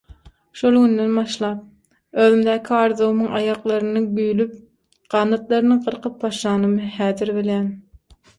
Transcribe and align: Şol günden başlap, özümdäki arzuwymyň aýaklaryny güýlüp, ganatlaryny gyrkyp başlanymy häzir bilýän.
Şol 0.59 0.77
günden 0.85 1.11
başlap, 1.17 1.59
özümdäki 2.23 2.71
arzuwymyň 2.77 3.29
aýaklaryny 3.41 4.01
güýlüp, 4.17 4.57
ganatlaryny 5.17 5.79
gyrkyp 5.85 6.19
başlanymy 6.25 6.91
häzir 6.97 7.35
bilýän. 7.39 7.71